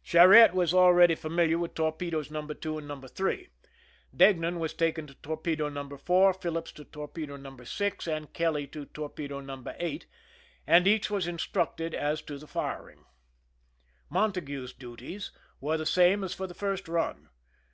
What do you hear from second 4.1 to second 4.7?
Deignan